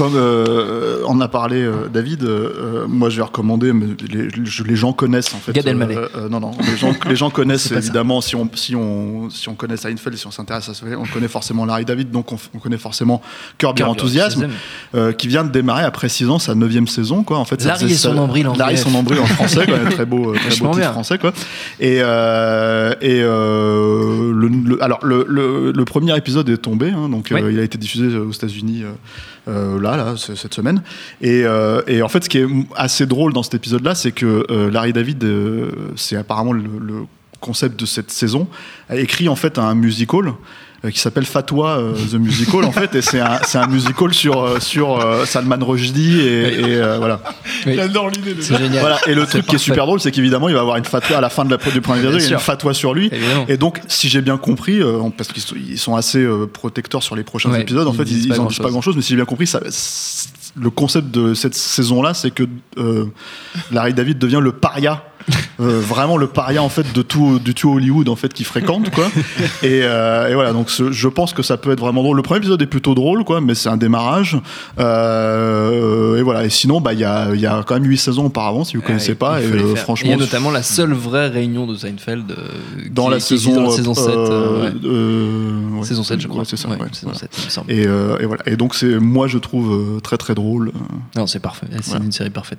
comme 0.00 0.14
euh, 0.16 1.02
on 1.08 1.20
a 1.20 1.28
parlé, 1.28 1.60
euh, 1.60 1.86
David, 1.92 2.22
euh, 2.24 2.86
moi 2.88 3.10
je 3.10 3.16
vais 3.16 3.22
recommander, 3.22 3.74
mais 3.74 3.84
les, 4.08 4.28
les 4.64 4.76
gens 4.76 4.94
connaissent 4.94 5.34
en 5.34 5.36
fait. 5.36 5.52
Gad 5.52 5.66
Elmaleh. 5.66 5.94
euh, 5.94 6.08
euh, 6.16 6.28
non, 6.30 6.40
non, 6.40 6.52
les 6.66 6.76
gens, 6.78 6.94
les 7.06 7.16
gens 7.16 7.28
connaissent 7.38 7.70
évidemment, 7.70 8.22
si 8.22 8.34
on, 8.34 8.48
si, 8.54 8.74
on, 8.74 9.28
si 9.28 9.50
on 9.50 9.54
connaît 9.54 9.76
Seinfeld, 9.76 10.16
si 10.16 10.26
on 10.26 10.30
s'intéresse 10.30 10.70
à 10.70 10.74
ça, 10.74 10.86
on 10.98 11.04
connaît 11.04 11.28
forcément 11.28 11.66
Larry 11.66 11.84
David, 11.84 12.10
donc 12.10 12.32
on, 12.32 12.38
on 12.54 12.58
connaît 12.60 12.78
forcément 12.78 13.20
Curb 13.58 13.78
Your 13.78 13.90
Enthusiasm, 13.90 14.48
qui 15.18 15.28
vient 15.28 15.44
de 15.44 15.50
démarrer 15.50 15.84
après 15.84 16.08
6 16.08 16.30
ans 16.30 16.38
sa 16.38 16.54
9 16.54 16.86
saison. 16.88 17.22
Quoi. 17.22 17.36
En 17.36 17.44
fait, 17.44 17.62
Larry 17.62 17.92
et 17.92 17.94
son 17.94 18.14
nombril 18.14 18.48
en 18.48 18.54
Larry 18.54 18.78
son 18.78 18.92
nombril 18.92 19.20
en 19.20 19.26
français, 19.26 19.66
quoi, 19.66 19.78
très 19.90 20.06
beau, 20.06 20.32
très 20.34 20.48
beau 20.48 20.54
titre 20.54 20.76
bien. 20.76 20.92
français. 20.92 21.18
Quoi. 21.18 21.34
Et, 21.78 21.96
et 21.96 23.22
euh, 24.80 24.84
alors, 24.84 25.04
le, 25.04 25.24
le- 25.28 25.72
le 25.72 25.84
premier 25.84 26.16
épisode 26.16 26.48
est 26.48 26.56
tombé, 26.56 26.90
hein, 26.90 27.08
donc 27.08 27.28
Oui. 27.30 27.40
euh, 27.42 27.52
il 27.52 27.58
a 27.58 27.62
été 27.62 27.78
diffusé 27.78 28.16
aux 28.16 28.32
États-Unis 28.32 28.82
euh, 28.84 28.92
euh, 29.48 29.80
là, 29.80 30.14
cette 30.16 30.54
semaine. 30.54 30.82
Et, 31.20 31.42
euh, 31.44 31.82
et 31.86 32.02
en 32.02 32.08
fait, 32.08 32.24
ce 32.24 32.28
qui 32.28 32.38
est 32.38 32.46
assez 32.76 33.06
drôle 33.06 33.32
dans 33.32 33.42
cet 33.42 33.54
épisode-là, 33.54 33.94
c'est 33.94 34.12
que 34.12 34.44
euh, 34.50 34.70
Larry 34.70 34.92
David, 34.92 35.22
euh, 35.24 35.70
c'est 35.96 36.16
apparemment 36.16 36.52
le, 36.52 36.62
le 36.80 36.94
concept 37.40 37.78
de 37.80 37.86
cette 37.86 38.10
saison, 38.10 38.46
a 38.88 38.96
écrit 38.96 39.28
en 39.28 39.36
fait 39.36 39.58
un 39.58 39.74
musical 39.74 40.32
euh, 40.84 40.90
qui 40.90 40.98
s'appelle 40.98 41.26
Fatwa 41.26 41.76
euh, 41.78 41.92
the 42.10 42.14
Musical 42.14 42.64
en 42.64 42.72
fait 42.72 42.94
et 42.94 43.02
c'est 43.02 43.20
un, 43.20 43.38
c'est 43.46 43.58
un 43.58 43.66
musical 43.66 44.14
sur, 44.14 44.40
euh, 44.42 44.60
sur 44.60 44.98
euh, 44.98 45.26
Salman 45.26 45.58
Rushdie 45.60 46.20
et, 46.20 46.42
et, 46.60 46.64
euh, 46.76 46.96
voilà. 46.96 47.20
Oui. 47.66 47.74
J'adore 47.76 48.08
l'idée 48.08 48.32
de 48.32 48.40
C'est 48.40 48.56
génial. 48.56 48.80
voilà 48.80 48.98
et 49.06 49.14
le 49.14 49.26
truc 49.26 49.44
qui 49.46 49.56
est 49.56 49.58
super 49.58 49.84
drôle 49.84 50.00
c'est 50.00 50.10
qu'évidemment 50.10 50.48
il 50.48 50.54
va 50.54 50.62
avoir 50.62 50.76
une 50.78 50.86
fatwa 50.86 51.18
à 51.18 51.20
la 51.20 51.28
fin 51.28 51.44
de 51.44 51.50
la, 51.50 51.58
du 51.58 51.80
premier 51.82 51.98
épisode 52.00 52.22
il 52.22 52.30
y 52.30 52.32
a 52.32 52.36
une 52.36 52.40
fatwa 52.40 52.72
sur 52.72 52.94
lui 52.94 53.10
Évidemment. 53.12 53.44
et 53.48 53.58
donc 53.58 53.80
si 53.88 54.08
j'ai 54.08 54.22
bien 54.22 54.38
compris 54.38 54.80
euh, 54.80 55.00
parce 55.16 55.30
qu'ils 55.30 55.42
sont, 55.42 55.54
ils 55.56 55.78
sont 55.78 55.96
assez 55.96 56.20
euh, 56.22 56.46
protecteurs 56.46 57.02
sur 57.02 57.14
les 57.14 57.24
prochains 57.24 57.50
Ouais, 57.50 57.60
épisodes 57.60 57.86
en 57.86 57.92
ils 57.92 57.96
fait 57.98 58.04
ils, 58.04 58.26
ils 58.28 58.40
en 58.40 58.46
disent 58.46 58.56
pas 58.58 58.70
grand-chose. 58.70 58.72
grand 58.72 58.80
chose 58.80 58.96
mais 58.96 59.02
si 59.02 59.10
j'ai 59.10 59.16
bien 59.16 59.26
compris 59.26 59.46
ça, 59.46 59.60
le 60.56 60.70
concept 60.70 61.10
de 61.10 61.34
cette 61.34 61.54
saison 61.54 62.00
là 62.00 62.14
c'est 62.14 62.30
que 62.30 62.44
euh, 62.78 63.04
Larry 63.70 63.92
David 63.92 64.16
devient 64.16 64.40
le 64.40 64.52
paria 64.52 65.04
euh, 65.60 65.78
vraiment 65.80 66.16
le 66.16 66.26
paria 66.26 66.62
en 66.62 66.68
fait 66.68 66.92
de 66.94 67.02
tout 67.02 67.38
du 67.38 67.54
tout 67.54 67.70
Hollywood 67.72 68.08
en 68.08 68.16
fait 68.16 68.32
qui 68.32 68.44
fréquente 68.44 68.90
quoi. 68.90 69.06
Et, 69.62 69.80
euh, 69.82 70.28
et 70.28 70.34
voilà 70.34 70.52
donc 70.52 70.70
ce- 70.70 70.90
je 70.92 71.08
pense 71.08 71.32
que 71.34 71.42
ça 71.42 71.56
peut 71.56 71.70
être 71.72 71.80
vraiment 71.80 72.02
drôle. 72.02 72.16
Le 72.16 72.22
premier 72.22 72.38
épisode 72.38 72.60
est 72.62 72.66
plutôt 72.66 72.94
drôle 72.94 73.24
quoi 73.24 73.40
mais 73.40 73.54
c'est 73.54 73.68
un 73.68 73.76
démarrage. 73.76 74.38
Euh, 74.78 76.16
et 76.16 76.22
voilà. 76.22 76.44
Et 76.44 76.50
sinon 76.50 76.80
bah 76.80 76.92
il 76.92 77.00
y 77.00 77.04
a, 77.04 77.34
il 77.34 77.40
y 77.40 77.46
a 77.46 77.62
quand 77.66 77.74
même 77.74 77.84
huit 77.84 77.98
saisons 77.98 78.26
auparavant 78.26 78.64
si 78.64 78.76
vous 78.76 78.82
connaissez 78.82 79.10
Ouais, 79.10 79.14
pas. 79.16 79.40
et 79.40 79.44
euh, 79.44 79.74
franchement 79.76 80.08
il 80.10 80.12
y 80.12 80.14
a 80.14 80.18
notamment 80.18 80.50
la 80.50 80.62
seule 80.62 80.92
vraie 80.92 81.28
réunion 81.28 81.66
de 81.66 81.74
Seinfeld 81.76 82.30
euh, 82.30 82.36
dans 82.90 83.06
qui- 83.06 83.10
la 83.12 83.16
qui 83.18 83.22
saison 83.22 83.54
dans 83.54 83.62
la 83.64 83.70
saison 83.70 83.94
7 83.94 84.08
euh, 84.08 84.16
euh, 84.16 84.62
ouais. 84.64 84.72
euh, 84.84 85.82
saison 85.82 86.02
7 86.02 86.20
je 86.20 86.28
crois. 86.28 86.40
Ouais, 86.40 86.46
c'est 86.48 86.56
ça 86.56 86.68
Ouais, 86.68 86.76
saison 86.92 87.08
voilà. 87.12 87.18
7 87.18 87.30
il 87.38 87.44
me 87.44 87.50
semble. 87.50 87.72
Et, 87.72 87.86
euh, 87.86 88.18
et 88.20 88.26
voilà. 88.26 88.42
Et 88.46 88.56
donc 88.56 88.74
c'est 88.74 88.98
moi 88.98 89.26
je 89.28 89.38
trouve 89.38 89.72
euh, 89.96 90.00
très 90.00 90.16
très 90.16 90.34
drôle. 90.34 90.72
Non 91.16 91.26
c'est 91.26 91.40
parfait. 91.40 91.66
C'est 91.82 91.90
Voilà. 91.90 92.04
une 92.04 92.12
série 92.12 92.30
parfaite 92.30 92.58